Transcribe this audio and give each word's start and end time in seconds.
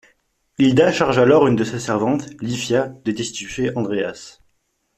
Hilda 0.57 0.91
charge 0.91 1.19
alors 1.19 1.45
une 1.45 1.55
de 1.55 1.63
ses 1.63 1.79
servantes, 1.79 2.25
Lyfia, 2.41 2.87
de 3.05 3.11
destituer 3.11 3.71
Andreas. 3.77 4.39